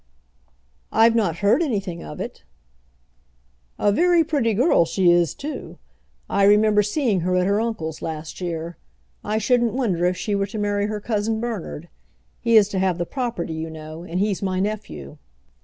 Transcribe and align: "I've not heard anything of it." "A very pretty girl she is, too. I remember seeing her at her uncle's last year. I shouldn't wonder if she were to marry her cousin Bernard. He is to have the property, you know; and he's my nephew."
"I've 0.91 1.13
not 1.13 1.35
heard 1.45 1.61
anything 1.61 2.03
of 2.03 2.19
it." 2.19 2.43
"A 3.77 3.91
very 3.91 4.23
pretty 4.23 4.55
girl 4.55 4.83
she 4.83 5.11
is, 5.11 5.35
too. 5.35 5.77
I 6.27 6.43
remember 6.45 6.81
seeing 6.81 7.19
her 7.19 7.35
at 7.35 7.45
her 7.45 7.61
uncle's 7.61 8.01
last 8.01 8.41
year. 8.41 8.77
I 9.23 9.37
shouldn't 9.37 9.73
wonder 9.75 10.03
if 10.05 10.17
she 10.17 10.33
were 10.33 10.47
to 10.47 10.57
marry 10.57 10.87
her 10.87 10.99
cousin 10.99 11.39
Bernard. 11.39 11.87
He 12.39 12.57
is 12.57 12.67
to 12.69 12.79
have 12.79 12.97
the 12.97 13.05
property, 13.05 13.53
you 13.53 13.69
know; 13.69 14.01
and 14.01 14.19
he's 14.19 14.41
my 14.41 14.59
nephew." 14.59 15.19